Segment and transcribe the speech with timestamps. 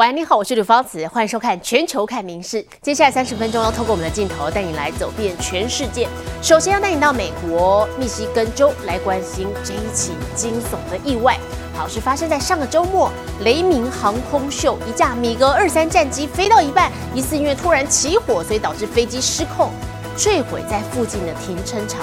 [0.00, 2.62] 喂，你好，我是刘芳慈，欢迎收看《全球看名事》。
[2.80, 6.08] 接下来三十分钟要透过我们的镜头带你来走遍全世界。
[6.40, 11.38] 首先要带你到美国密西根州来关心这一起惊悚的意外。
[11.76, 13.12] 好，是发生在上个周末，
[13.44, 19.68] 雷明航空秀一架米格二三战机飞到一半，疑似因为突然起火，所以导致飞机失控
[20.16, 22.00] 坠毁在附近的停车场。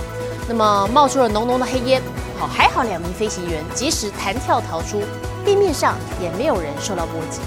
[0.48, 2.00] 那么冒出了浓浓的黑烟。
[2.38, 5.02] 好，还好两名飞行员及时弹跳逃出，
[5.44, 7.40] 地面上也没有人受到波及。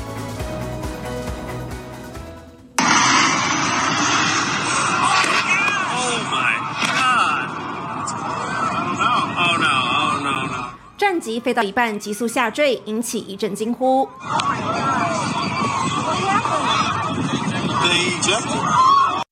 [11.21, 14.09] 机飞到一半，急速下坠，引起一阵惊呼。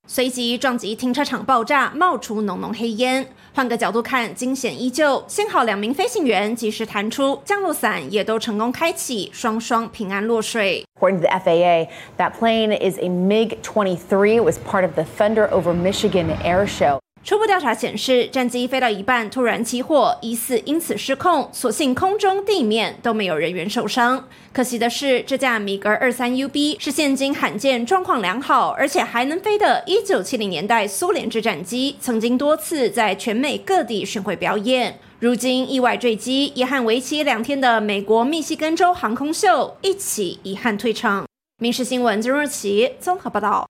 [0.06, 3.28] 随即撞击停车场，爆炸，冒出浓浓黑烟。
[3.54, 5.24] 换个角度看，惊险依旧。
[5.28, 10.84] 幸好两名飞行员及时弹出，降落伞也都成功开启，双双平安落水。
[10.98, 14.36] According to the FAA, that plane is a MiG-23.
[14.36, 16.98] It was part of the Thunder over Michigan air show.
[17.24, 21.50] 初步调查显示，战机飞到一半突然起火，疑似因此失控。
[21.52, 24.26] 所幸空中、地面都没有人员受伤。
[24.50, 34.98] 可惜的是，这架米格二三 UB 是现今罕见状况良好，而且还能飞的1970年代苏联制战机，曾经多次在全美各地巡回表演。
[35.20, 41.26] 如今意外坠机，也和为期两天的美国密西根州航空秀一起遗憾退场。
[41.60, 43.68] 民事新闻今日起综合报道。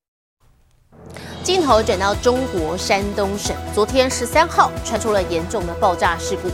[1.49, 6.51] 镜头转到中国山东省，昨天十三号传出了严重的爆炸事故。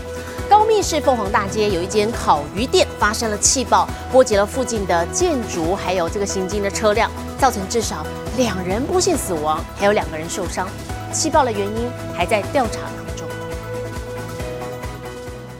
[0.48, 8.06] 高密市凤凰大街有一间烤鱼店发生了气爆，波及了附近的建筑，还有这个行经的车辆，造成至少
[8.36, 10.68] 两人不幸死亡，还有两个人受伤。
[11.12, 12.78] 气爆的原因还在调查。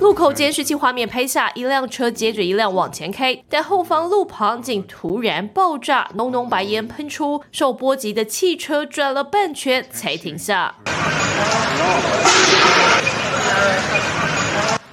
[0.05, 10.75] 路口监视器画面拍下一辆车接着一辆往前开，但后方路旁竟突然爆炸，浓浓白烟喷出，受波及的汽车转了半圈才停下。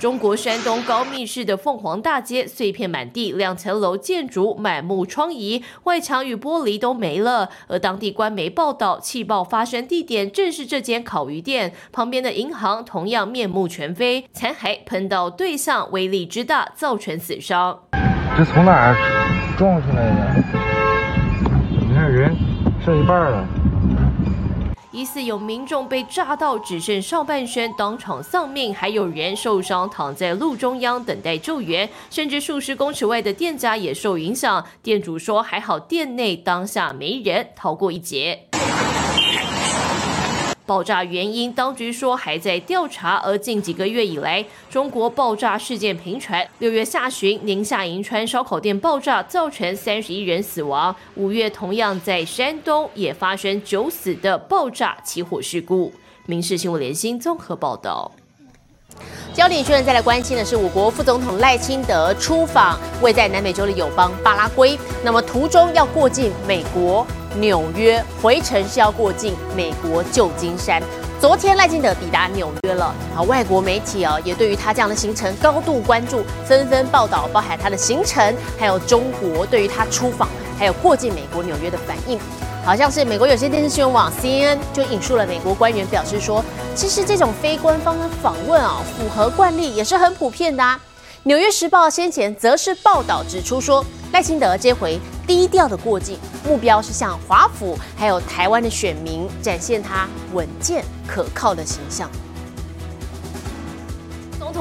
[0.02, 7.50] 中国山东高密市的凤凰大街碎片满地，两层楼建筑满目疮痍，外墙与玻璃都没了。
[7.68, 17.82] 而当地官媒报道，气爆发生地点正是这间烤鱼店旁边的银行，同样面目全非，残骸喷到对象，威力之大，造成死伤。
[18.36, 18.96] 这从哪儿
[19.56, 20.44] 撞出来的？
[21.80, 22.36] 你看人
[22.84, 23.48] 剩一半了。
[24.92, 34.66] 疑似有民众被炸到只剩上半身，当场丧命；还有人受伤，躺在路中央等待救援，甚至数十公尺外的店家也受影响。
[34.84, 38.48] 店主说：“还好店内当下没人，逃过一劫。”
[40.72, 43.18] 爆炸原因，当局说还在调查。
[43.18, 46.48] 而近几个月以来，中国爆炸事件频传。
[46.60, 50.96] 六月下旬，宁夏银川烧烤店爆炸，造成三十一人死亡。
[51.16, 55.92] 五月，同样在山东也发生九死的爆炸起火事故。
[56.26, 58.10] 民事新闻联新综合报道。
[59.34, 67.08] 焦点新闻再来关心的是，我国副总统赖清德出访位在南美洲的友邦巴拉圭，那么途中要过境美国。
[67.36, 70.84] 纽约回程是要过境美国旧金山。
[71.18, 80.28] 昨天赖清德抵达纽约了，好，外国媒体啊也对于他这样的行程高度关注，纷纷报道，包含他的行程，还有中国对于他出访，
[80.60, 82.20] 还有过境美国纽约的反应。
[82.64, 86.46] 好像是美国有线电视新闻网 CNN 就引述了美国官员表示说，
[86.76, 90.64] 其实这种非官方的访问啊，符合惯例，也是很普遍的。
[91.24, 93.84] 纽约时报先前则是报道指出说，
[94.14, 102.10] 赖清德这回低调的过境，目标是向华府还有台湾的选民展现他稳健可靠的形象。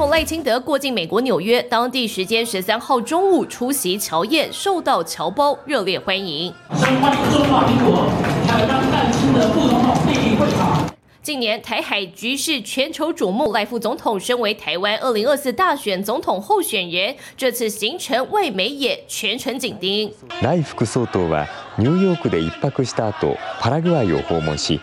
[0.00, 6.52] 统赖清德过境美国纽约，当地时间十三号中午出席侨宴，受到侨胞热烈欢迎。
[6.68, 7.00] 欢迎
[7.30, 8.08] 中华民国，
[8.46, 10.86] 还有让赖清德副总统莅临会场。
[11.22, 20.10] 近年台海局势全球瞩目，赖副总统身为台湾二零二四大选总统候选人，这次行程外媒也全程紧盯。
[20.40, 24.80] 赖副総統はニューヨークで一泊した後、パラグアイを訪問し、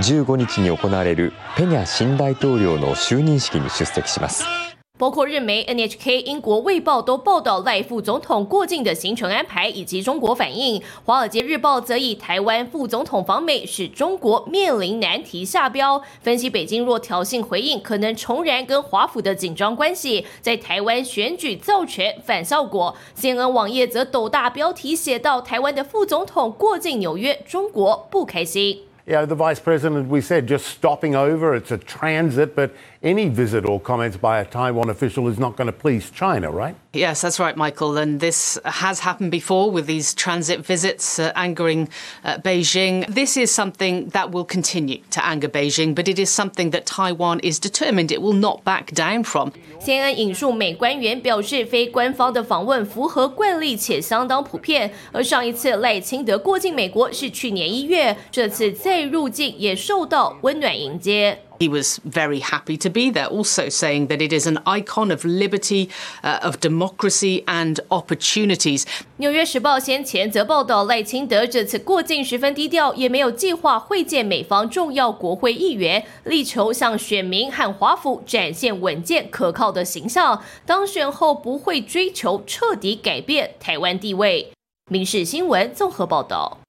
[0.00, 4.44] 15日に行われるペニャ新大統領の就任式に出席します。
[4.98, 10.82] 包括日媒 NHK、英国卫报都报道赖副总统过境的行程安排以及中国反应。
[11.06, 22.94] 华尔街日报则以台湾副总统访美使中国面临难题下标，分析北京若挑衅回应，可能重燃跟华府的紧张关系，在台湾选举造成反效果。
[23.18, 28.82] CNN 网页则斗大标题写到：台湾的副总统过境纽约，中国不开心。
[29.05, 31.53] You know, the vice president, we said, just stopping over.
[31.55, 32.73] It's a transit, but
[33.04, 36.74] any visit or comments by a Taiwan official is not going to please China, right?
[36.92, 37.96] Yes, that's right, Michael.
[37.96, 41.88] And this has happened before with these transit visits uh, angering
[42.24, 43.06] uh, Beijing.
[43.06, 47.40] This is something that will continue to anger Beijing, but it is something that Taiwan
[47.40, 49.52] is determined it will not back down from.
[49.80, 54.92] CNN 引述美官员表示，非官方的访问符合惯例且相当普遍。
[55.12, 61.38] 而上一次赖清德过境美国是去年一月，这次再入境也受到温暖迎接。
[61.59, 65.23] He was very happy to be there, also saying that it is an icon of
[65.23, 65.89] liberty,
[66.21, 68.83] of democracy and opportunities.
[69.17, 80.41] 纽约时报先前则报道，赖清德这次过境十分低调，也没有计划会见美方重要国会议员，力求向选民和华府展现稳健可靠的形象。
[80.65, 84.51] 当选后不会追求彻底改变台湾地位。
[84.91, 86.59] 民事新闻综合报道。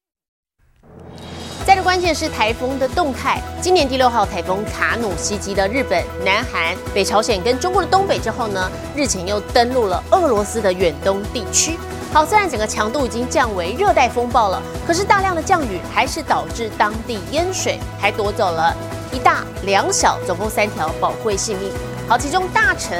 [1.66, 3.42] 再着关键是台风的动态。
[3.60, 11.76] 今年第六号台风卡努袭击了日本、南韩、北朝鲜跟中国的东北之后呢，日前又登陆了俄罗斯的远东地区。
[12.12, 18.72] 好，虽然整个强度已经降为热带风暴了，可是大量的降雨还是导致当地淹水，还夺走了
[19.12, 21.72] 一大两小，总共三条宝贵性命。
[22.08, 22.96] 好，其中大城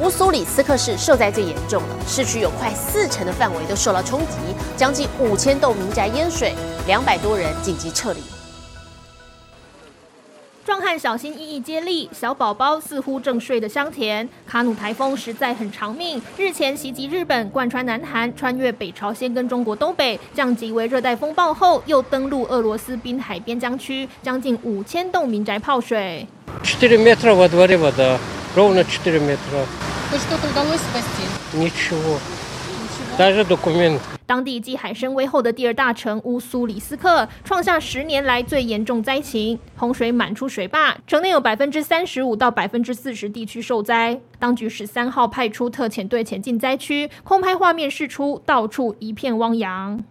[0.00, 4.36] 乌苏里斯克市受灾最严重了，市区有快四成的范围都受到冲击，
[4.76, 6.54] 将近五千栋民宅淹水。
[6.86, 8.20] 两百多人紧急撤离。
[10.64, 14.28] 壮汉小心翼翼接力，小宝宝似乎正睡得香甜。
[14.46, 26.26] 卡努台风实在很长命，日前袭击日本，贯穿南韩，穿越北朝鲜跟中国东北，降级为热带风暴后，又登陆俄罗斯滨海边疆区，将近五千栋民宅泡水。
[26.62, 28.16] 4 метра во дворе вода,
[28.56, 29.85] ровно 4 метра.
[30.10, 31.24] Хоть что-то удалось спасти?
[31.54, 32.18] Ничего.
[33.18, 34.00] Даже документ.
[34.26, 44.18] 当地继海参崴后的第二大城乌苏里斯克创下十年来最严重灾情，洪水满出水坝，城内有百分之三十五到百分之四十地区受灾。
[44.38, 50.02] 当局十三号派出特遣队前进灾区，空拍画面释出，到处一片汪洋。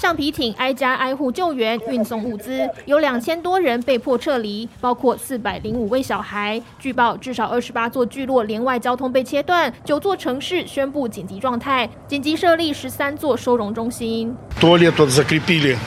[0.00, 6.60] 橡皮艇挨家挨户救援、运送物资，有两千多人被迫撤离，包括四百零五位小孩。
[6.78, 14.36] 据报，至少二十八座聚落连外交通被切断，九座城市宣布紧急状态，紧急设立十三座收容中心。
[14.60, 15.78] Туалет вот закрепили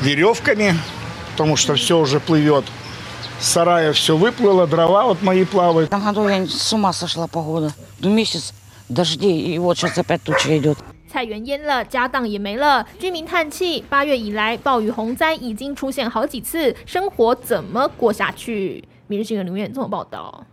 [0.00, 0.74] веревками,
[1.32, 2.64] потому что все уже плывет.
[3.38, 5.90] Сарая все выплыло, дрова вот мои плавают.
[5.90, 7.74] Там году я с ума сошла погода.
[8.00, 8.54] Ну месяц
[8.88, 10.78] дождей, и вот сейчас опять туча идет.
[11.09, 13.83] 菜园淹了，家当也没了，居民叹气。
[13.89, 18.83] 八月以来，暴雨洪灾已经出现好几次，生活怎么过下去？
[19.07, 20.45] 明日新闻留言这么报道。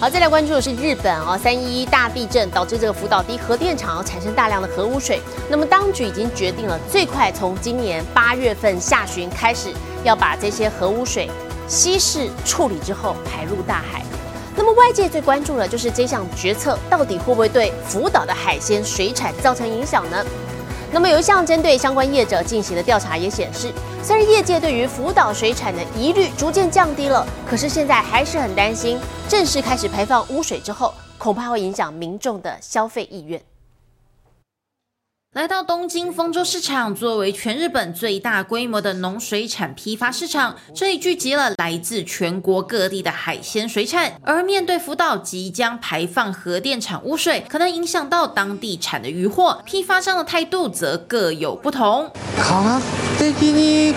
[0.00, 5.20] 好，再来关注的是日本哦，三一一大地震导致这个福岛第一核电厂产生大量的核污水。
[5.50, 9.70] 那么当局已经决定了，最快从今年八月份下旬开始，
[10.04, 11.28] 要把这些核污水
[11.68, 14.02] 稀释处理之后排入大海。
[14.56, 20.24] 那么外界最关注的就是这项决策到底会不会对福岛的海鲜水产造成影响呢？
[20.90, 23.70] 那么有一项针对相关业者进行的调查也显示，
[24.02, 28.98] 虽然业界对于福岛水产的疑虑逐渐降低了，可是现在还是很担心，
[29.28, 33.38] 正式开始排放污水之后，恐怕会影响民众的消费意愿。
[35.35, 44.11] 来到东京丰州市场，作为全日本最大规模的农水产批发市场，这里聚集了来自全国各地的海鲜水产。
[44.23, 52.11] 而面对福岛即将排放核电厂污水，可能影响到当地产的渔获，批发商的态度则各有不同。
[52.37, 52.81] 科学
[53.17, 53.95] 的に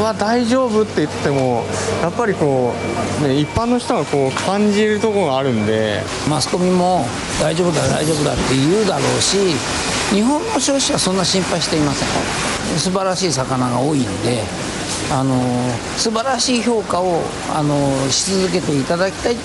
[0.00, 1.64] は大丈夫って言っても、
[2.00, 2.72] やっぱりこ
[3.20, 7.04] うね一般の人がこう感じるところがあるんで、マスコミも
[7.42, 9.56] 大丈夫だ大丈夫だって言うだろうし。
[10.15, 12.07] 日本の消費者はそんな心配していません。
[12.79, 14.41] 素晴らしい魚が多いんで
[15.11, 15.35] あの
[15.97, 17.21] 素晴らしい評価を
[17.53, 19.35] あのし続けていただきたい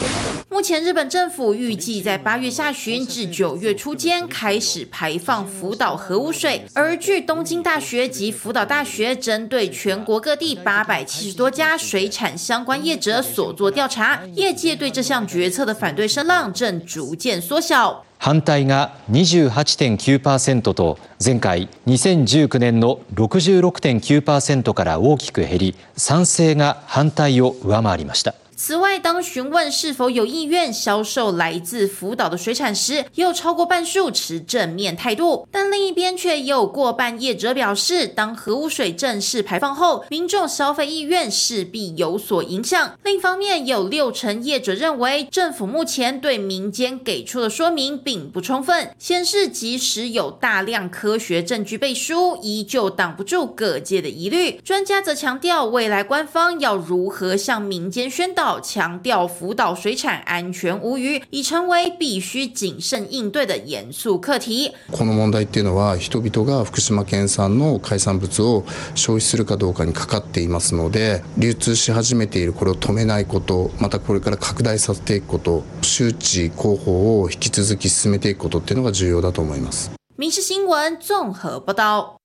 [0.60, 6.62] 目前，日本政府预计在八月下旬至九月初间开始排放福岛核污水。
[6.74, 18.04] 而据东京大学及福岛大学针对全国各地八百七十多家水产相关业者所做调查，业界对这项决策的反对声浪正逐渐缩小。
[18.18, 28.34] 反対が28.9%と前回2019年の66.9%から大きく減り賛成が反対を上回りました。
[28.63, 35.49] 此外，当询问是否有意愿销售来自福岛的水产时，也有超过半数持正面态度。
[35.51, 42.99] 但另一边却也有过半业者表示，当核污水正式排放后，民众消费意愿势必有所影响。
[43.03, 54.61] 另一方面，有六成业者认为，政府目前对民间给出的说明并不充分，显示即使有大量科学证据背书，依旧挡不住各界的疑虑。
[54.63, 58.50] 专家则强调，未来官方要如何向民间宣导。
[58.59, 64.73] 强调福岛水产安全无虞，已成为必须谨慎应对的严肃课题。
[64.91, 68.65] この問題っていうのは人々が福島県産の海産物を
[68.95, 79.91] 消費するかどうかにかかっていますので、流通し始めているこれを止めないこと、またこれから拡大させていくこと、周知広報を引き続き進めていくことっていうのが重要だと思います。
[80.17, 82.17] 民事新闻综合报道。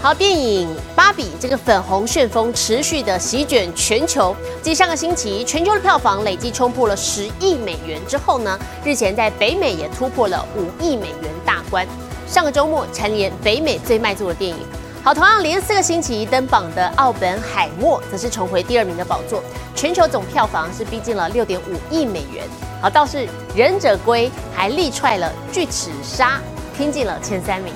[0.00, 0.66] 好，电影
[1.08, 4.36] 《芭比》这个粉红旋风持续的席卷全球。
[4.60, 11.86] 继上个星期全球的票房累计冲破了十亿美元之后呢，日前在北美也突破了五亿美元大关。
[12.26, 14.58] 上个周末蝉联北美最卖座的电影。
[15.02, 19.42] 好，同样连四个星期登榜的《奥本海默》则是重回第二名的宝座，
[19.74, 22.44] 全球总票房是逼近了六点五亿美元。
[22.82, 23.16] 好，倒是
[23.56, 26.38] 《忍者龟》还力踹了《巨齿鲨》，
[26.76, 27.72] 拼进了前三名。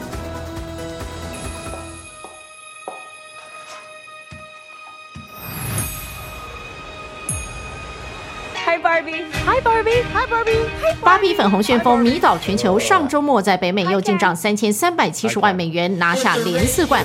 [8.72, 10.64] Hi Barbie, Hi Barbie,
[11.02, 17.04] 芭比粉红旋风迷倒全球，上周末在北美又进账三千三百七十万美元，拿下连四冠。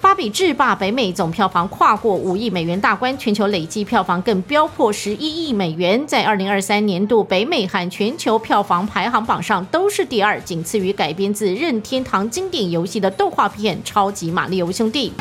[0.00, 15.12] 芭比制霸北美总票房跨过五亿美元大关，全球累计票房更飙破十一亿美元，在二零二三年度北美和全球票房排行榜上都是第二，仅次于改编自任天堂经典游戏的动画片《超级马里奥兄弟》。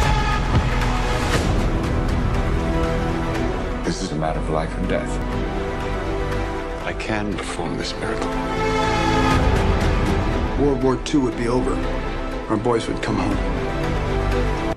[4.19, 5.09] Matter of life and death.
[6.85, 8.29] I can perform this miracle.
[10.59, 11.77] World War II would be over.
[12.49, 13.37] Our boys would come home.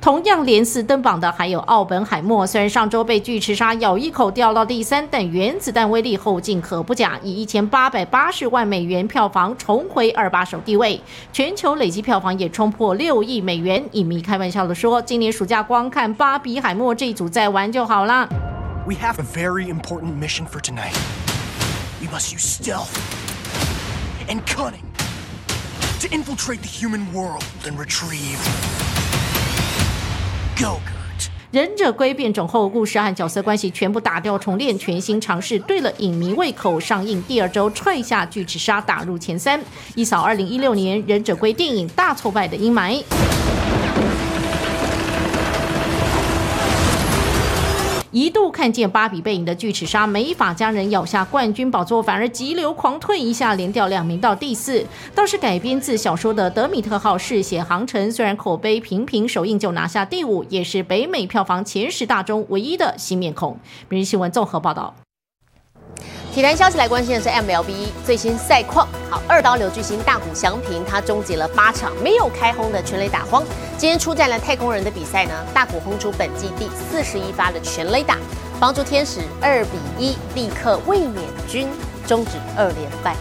[0.00, 11.00] 同样连四登榜的还有奥本海默，虽然上周被巨齿鲨咬一口掉到第三，但原子弹威力后劲可不假，以一千八百八十万美元票房重回二把手地位，
[11.32, 13.82] 全球累计票房也冲破六亿美元。
[13.92, 18.28] 影迷开玩笑的说，今年暑假光看芭比海默这一组再玩就好了。
[18.84, 20.98] We have a very important mission for tonight.
[22.00, 22.90] We must use stealth
[24.28, 24.82] and cunning
[26.00, 28.40] to infiltrate the human world and retrieve
[30.56, 31.28] Gogurt.
[31.52, 36.80] 忍者龟变种后，故事和角色关系全部打掉重练，全新尝试对了影迷胃口。
[36.80, 39.60] 上映第二周踹下巨齿鲨，打入前三，
[39.94, 43.00] 一扫二零一六年忍者龟电影大挫败的阴霾。
[48.12, 54.84] 一度看见芭比背影的巨齿鲨没法将人咬下冠军宝座，反而急流狂退一下，连掉两名到第四。
[55.14, 63.58] 倒是改编自小说的《德米特号》嗜血航程，虽然口碑平平，首映就拿下第五，也是北美票房前十大中唯一的新面孔。
[63.88, 64.94] 每日新闻综合报道。
[66.32, 68.88] 体坛消息来关心的是 MLB 最新赛况。
[69.10, 73.44] 好，二刀流巨星大谷翔平，他终结了八场没有开轰的全垒打荒。
[73.76, 78.16] 今天出战了太空人的比赛呢，大谷轰出本季第四十一发的全垒打，
[78.58, 81.68] 帮助天使二比一立刻卫冕军
[82.06, 83.14] 终止二连败。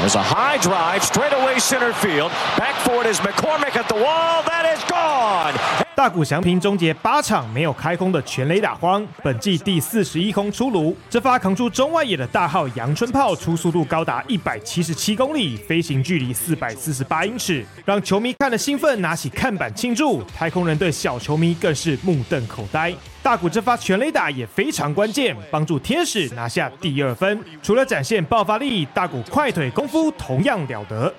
[0.00, 2.30] There's a high drive straight away center field.
[2.56, 4.42] Back for it is McCormick at the wall.
[4.46, 5.87] That is gone.
[5.98, 10.96] 大谷翔平终结八场没有开空的全垒打荒，本季第四十一轰出炉。
[11.10, 20.22] 这发扛出中外野的大号阳春炮，出速度高达一百七十七公里，飞行距离四百四十八英尺，让球迷看了兴奋，拿起看板庆祝。
[20.32, 22.94] 太空人队小球迷更是目瞪口呆。
[23.20, 27.44] 大谷这发全垒打也非常关键，帮助天使拿下第二分。
[27.60, 31.12] 除了展现爆发力，大谷快腿功夫同样了得。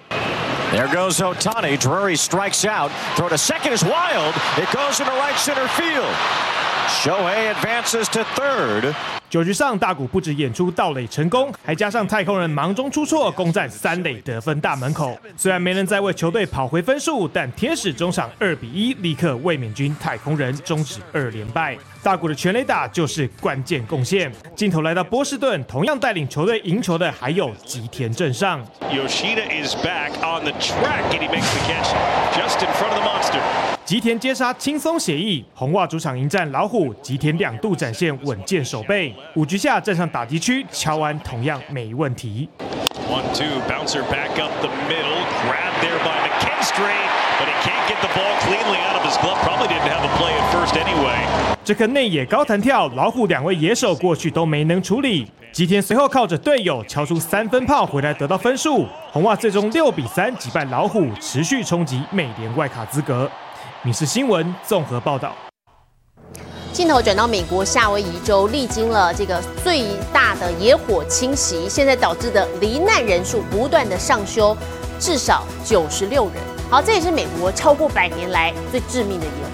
[0.71, 1.77] There goes Otani.
[1.79, 2.91] Drury strikes out.
[3.15, 4.35] Throw to second is wild.
[4.55, 6.13] It goes into right center field.
[7.01, 8.93] Shohei advances to third.
[9.31, 15.17] 九局上，大谷不止演出盗垒成功，还加上太空人忙中出错，攻占三垒得分大门口。
[15.37, 21.77] 虽然没能再为球队跑回分数，但天使中场二比一立刻卫冕军太空人终止二连败。
[22.01, 24.31] 大谷的全垒打就是关键贡献。
[24.55, 28.65] 镜头来到波士顿，同样带领球队赢球的还有吉田镇上。
[28.89, 31.93] Yoshida is back on the track and he makes the catch
[32.33, 33.39] just in front of the monster.
[33.83, 39.13] 吉田接杀轻松写意，红袜主场迎战老虎，吉田两度展现稳健守备。
[39.35, 42.47] 五局下站上打击区，乔安同样没问题。
[43.09, 46.95] One two bouncer back up the middle, grabbed there by McKinstry,
[47.39, 49.37] but he can't get the ball cleanly out of his glove.
[49.43, 51.57] Probably didn't have a play at first anyway.
[51.69, 55.31] 这颗内野高弹跳，老虎两位野手过去都没能处理。
[55.51, 63.29] 吉田随后靠着队友敲出三分炮回来得到分数，红袜最终六比三击败老虎，持续冲击美联外卡资格。
[63.83, 65.35] 民事新闻综合报道。
[66.73, 74.57] 镜头转到美国夏威夷州，历经了这个最大的野火侵袭，现在导致的罹难人数不断的上修，
[74.99, 76.33] 至少九十六人。
[76.67, 79.48] 好，这也是美国超过百年来最致命的野火。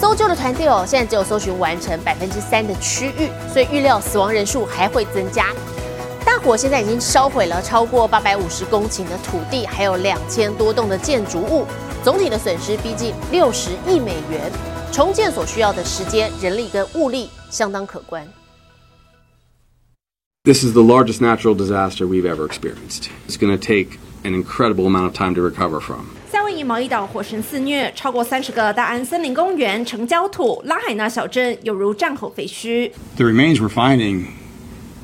[0.00, 5.52] 搜救的团队哦，现在只有搜寻完成百分之三的区域，所以预料死亡人数还会增加。
[6.24, 11.66] 大火现在已经烧毁了超过八百五十公顷的土地，还有两千多栋的建筑物，
[12.04, 14.52] 总体的损失逼近六十亿美元。
[14.92, 18.24] 重建所需要的时间、人力跟物力相当可观。
[20.44, 23.08] This is the largest natural disaster we've ever experienced.
[23.28, 26.07] It's going to take an incredible amount of time to recover from.
[26.31, 32.91] 夏威夷毛伊岛火神肆虐，超过三十个大安森林公园成焦土，拉海纳小镇犹如战后废墟。
[33.17, 34.27] The remains we're finding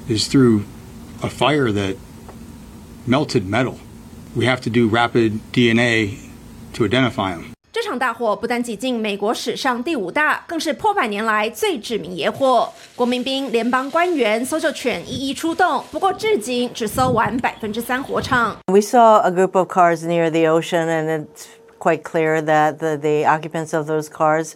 [0.07, 0.61] is through
[1.21, 1.95] a fire that
[3.07, 3.75] melted metal.
[4.35, 6.15] We have to do rapid DNA
[6.73, 7.52] to identify them.
[7.94, 12.68] 场大火不但挤进美国史上第五大，更是破百年来最致命野火。
[12.96, 18.56] 国民兵、联邦官员、搜救犬一一出动，不过至今只搜完百分之三火场。
[18.66, 21.44] We saw a group of cars near the ocean, and it's
[21.78, 24.54] quite clear that the, the occupants of those cars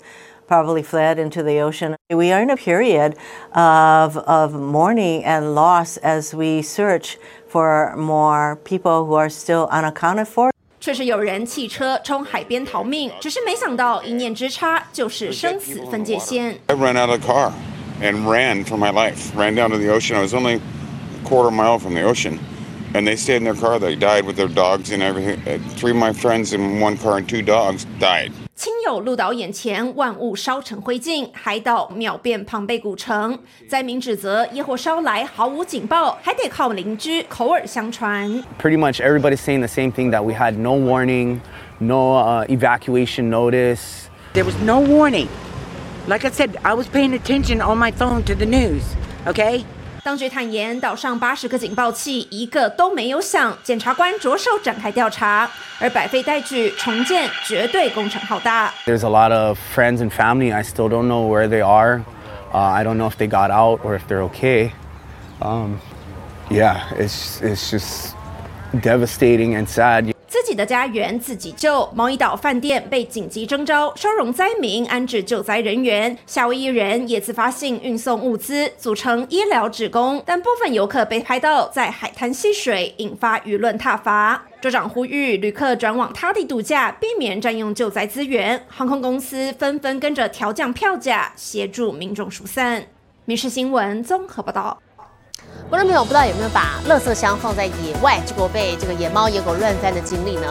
[0.48, 1.94] probably fled into the ocean.
[2.10, 3.14] We are in a period
[3.54, 10.26] of, of mourning and loss as we search for more people who are still unaccounted
[10.26, 10.50] for.
[10.83, 16.59] 却是有人弃车冲海边逃命，只是没想到一念之差就是生死分界线。
[16.67, 17.53] I ran out of the car
[18.01, 19.33] and ran for my life.
[19.33, 20.17] Ran down to the ocean.
[20.17, 20.59] I was only a
[21.23, 22.37] quarter mile from the ocean.
[22.93, 23.79] And they stayed in their car.
[23.79, 25.39] They died with their dogs and everything.
[25.47, 28.33] Uh, Three of my friends in one car and two dogs died.
[28.58, 33.38] 亲友鹿岛眼前，万物烧成灰烬，海岛秒变庞贝古城。
[33.68, 38.28] 灾民指责野火烧来毫无警报，还得靠邻居口耳相传。
[38.60, 41.38] pretty much everybody's saying the same thing that we had no warning,
[41.78, 44.08] no uh, evacuation notice.
[44.32, 45.28] There was no warning.
[46.08, 48.82] Like I said, I was paying attention on my phone to the news,
[49.28, 49.64] okay?
[50.07, 55.49] 当局坦言，岛上八十个警报器一个都没有响，检察官着手展开调查，
[55.79, 58.73] 而百废待举，重建绝对工程浩大。
[58.85, 60.53] There's a lot of friends and family.
[60.53, 62.01] I still don't know where they are.
[62.51, 64.71] Uh, I don't know if they got out or if they're okay.
[65.39, 65.79] Um,
[66.49, 68.13] yeah, it's it's just
[68.79, 70.13] devastating and sad.
[70.48, 76.16] 自己的家园自己救，毛伊岛饭店被紧急征召收容灾民、安置救灾人员。
[76.26, 84.46] 夏威夷人也自发性运送物资，组成医疗职工，但部分游客被拍到在海滩戏水，引发舆论挞伐。
[84.62, 88.64] 州长呼吁旅客转往他地度假，避免占用救灾资源。
[88.68, 92.86] 航空公司纷纷跟着调降票价，协助民众疏散。
[93.26, 94.78] 民事新闻综合报道。
[95.70, 100.46] 观众朋友，不知道有没有把垃圾箱放在野外，结果被这个野猫、野狗乱翻的经历呢？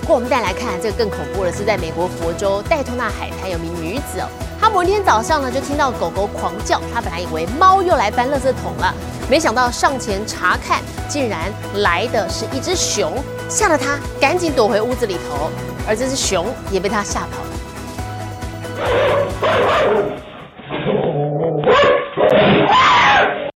[0.00, 4.26] 不过我们再来看这个更恐怖的是，在美国佛州戴托纳海滩有名女子哦，
[4.58, 8.94] 她某天早上呢就听到狗狗狂叫，她本来以为猫又来搬垃圾桶了，
[9.28, 13.12] 没想到上前查看，竟然来的是一只熊，
[13.48, 15.50] 吓得她赶紧躲回屋子里头，
[15.86, 17.50] 而这只熊也被她吓跑了。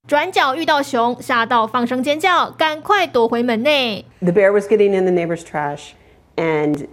[0.06, 4.04] 转角遇到熊，吓到放声尖叫，赶快躲回门内。
[4.20, 5.94] The bear was getting in the neighbor's trash,
[6.36, 6.86] and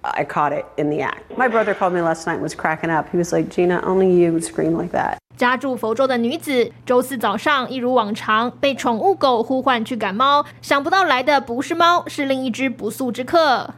[0.00, 1.36] I caught it in the act.
[1.36, 3.06] My brother called me last night and was cracking up.
[3.12, 5.18] He was like, Gina, only you would scream like that.
[5.36, 13.70] 家住佛州的女子，周四早上一如往常被宠物狗呼唤去赶猫，想不到来的不是猫，是另一只不速之客。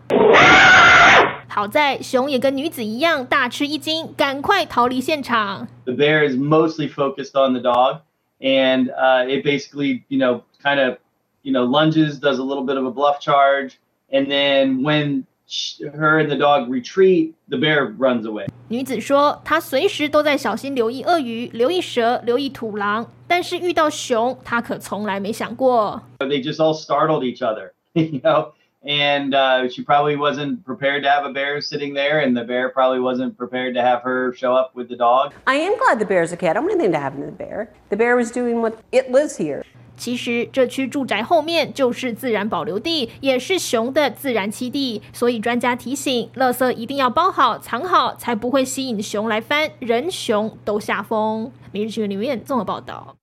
[1.48, 5.68] 好在熊也跟女子一样大吃一惊，赶快逃离现场。
[5.84, 7.98] The bear is mostly focused on the dog,
[8.41, 10.97] and uh, it basically, you know, kind of,
[11.43, 13.79] you know, lunges, does a little bit of a bluff charge,
[14.11, 18.47] and then when sh- her and the dog retreat, the bear runs away.
[18.67, 26.01] 女子说，她随时都在小心留意鳄鱼、留意蛇、留意土狼，但是遇到熊，她可从来没想过。
[26.19, 28.53] They just all startled each other, you know.
[28.82, 32.70] And uh, she probably wasn't prepared to have a bear sitting there, and the bear
[32.70, 35.34] probably wasn't prepared to have her show up with the dog.
[35.44, 36.48] I am glad the bear's okay.
[36.48, 37.68] I don't want anything to happen to the bear.
[37.90, 39.64] The bear was doing what it lives here.
[39.98, 51.52] 其实这区住宅后面就是自然保留地，也是熊的自然栖地，所以专家提醒，垃圾一定要包好、藏好，才不会吸引熊来翻，人熊都吓疯。
[51.70, 53.19] 每日新闻里面综合报道。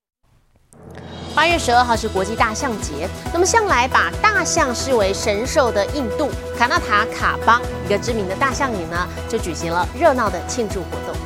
[1.36, 11.17] 八月十二号是国际大象节，那么向来把大象视为神兽的印度卡纳塔卡邦一个知名的大象营呢，就举行了热闹的庆祝活动。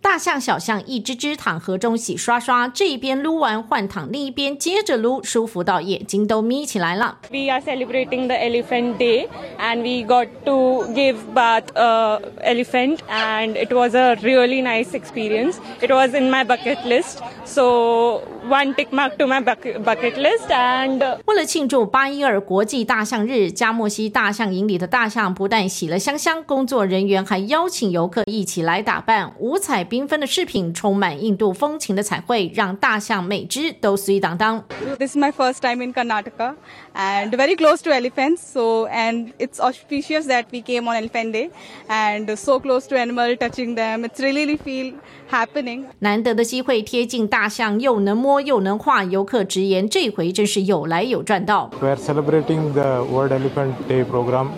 [0.00, 7.18] 大象、小象一只只躺河中洗刷刷，这边撸完换躺，另一边接着撸，舒服到眼睛都眯起来了。
[7.30, 9.28] We are celebrating the Elephant Day,
[9.58, 15.56] and we got to give bath a elephant, and it was a really nice experience.
[15.80, 20.48] It was in my bucket list, so one tick mark to my bucket list.
[20.48, 34.62] And 为了庆祝八一二国际大象日，加莫西大象营里的大象不但洗了香香，工作人员还邀请游客一起来打扮，五彩缤纷的饰品，充满印度风情的彩绘，让大象每只都随当当。
[34.98, 36.54] this is my first time in Karnataka,
[36.94, 38.42] and very close to elephants.
[38.42, 41.50] So, and it's auspicious that we came on Elephant Day,
[41.88, 44.04] and so close to animal, touching them.
[44.04, 44.94] It's really feel
[45.30, 45.86] happening.
[46.00, 51.69] 难得的机会贴近大象，又能摸又能画，游客直言这回真是有来有赚到。
[51.81, 54.49] We are celebrating the World Elephant Day program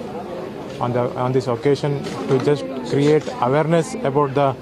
[0.79, 4.53] on the on this occasion to just create awareness about the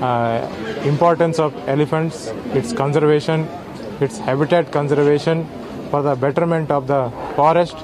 [0.00, 0.40] uh,
[0.84, 3.46] importance of elephants, its conservation,
[4.00, 5.44] its habitat conservation,
[5.90, 7.76] for the betterment of the forest,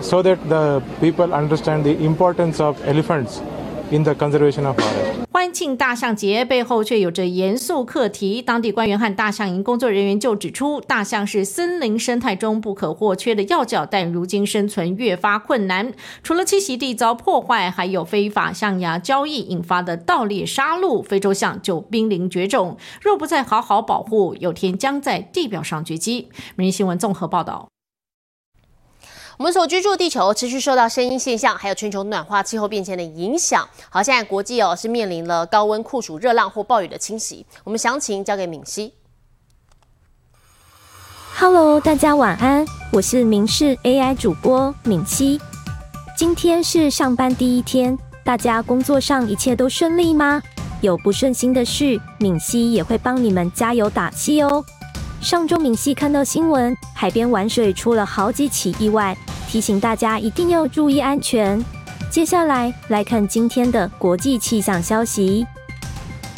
[0.00, 3.40] so that the people understand the importance of elephants
[3.91, 5.25] In the conservation of forest.
[5.31, 8.41] 欢庆大象节背后却有着严肃课题。
[8.41, 15.93] 当地官员和大象营工作人员就指出，大象是森林生态中不可或缺的要角，但如今生存越发困难。
[16.23, 22.77] 除了栖息地遭破坏，还有非法象牙交易引发的盗猎杀戮，非洲象就濒临绝种。
[23.01, 26.29] 若不再好好保护，有天将在地表上绝迹。
[26.55, 27.67] 明日新闻综合报道。
[29.37, 33.67] 我们所居住的地球持续受到声音现象，还有全球暖化、气候变迁的影响。
[33.89, 37.45] 好，现在国际哦是面临了高温、酷暑、热浪或暴雨的侵袭。
[37.65, 38.93] 我们详情交给敏熙。
[41.37, 45.41] Hello，大家晚安，我是明视 AI 主播敏熙。
[46.17, 50.41] 今天是上班第一天，大家工作上一切都顺利吗？
[50.79, 54.63] 有不顺心的事，敏熙也会帮你们加油打气哦。
[55.25, 59.17] 上周明细看到新闻，海边玩水出了好几起意外，
[59.49, 61.59] 提醒大家一定要注意安全。
[62.11, 65.43] 接下来来看今天的国际气象消息。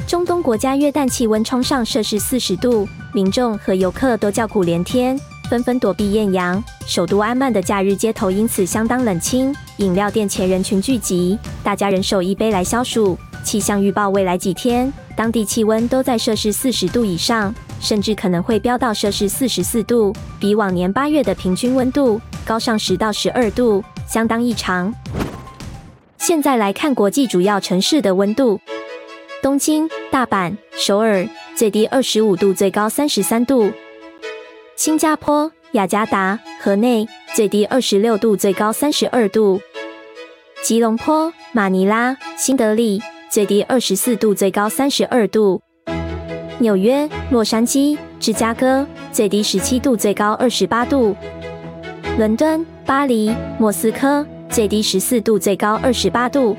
[0.08, 5.20] 中东国家约旦气温冲上摄氏四十度，民众和游客都叫苦连天，
[5.50, 6.64] 纷纷躲避艳阳。
[6.86, 13.18] 首都安曼的假日街头因此相当冷清，饮料店前人群聚集，大家人手一杯来消暑。
[13.44, 24.94] 气象预报未来几天，当地气温都在摄氏四十度以上，甚至可能会飙到摄氏四十四度，比往年八月的平均温度高上十到十二度，相当异常。
[26.18, 28.60] 现在来看国际主要城市的温度。
[29.42, 33.72] 东京、大阪、首尔最低二十五度，最高三十三度；
[34.76, 39.60] 新加坡、雅加达、河内最低二十六度，最高三十二度；
[40.64, 45.62] 吉隆坡、马尼拉、新德里最低二十四度，最高三十二度；
[46.60, 51.16] 纽约、洛杉矶、芝加哥最低十七度，最高二十八度；
[52.18, 56.58] 伦敦、巴黎、莫斯科最低十四度，最高二十八度。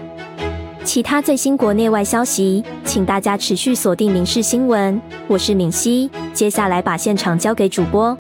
[0.85, 4.95] 其他最新国内外消息，请大家持续锁定《民事新闻》。
[5.27, 8.17] 我是敏熙，接下来把现场交给主播。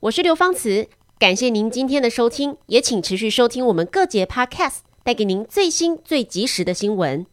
[0.00, 7.26] 我是刘芳慈，感谢您今天的收听，也请持续收听我们各节 Podcast，带给您最新最及时的新闻。